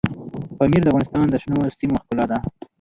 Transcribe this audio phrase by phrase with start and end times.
[0.57, 2.37] پامیر د افغانستان د شنو سیمو ښکلا ده.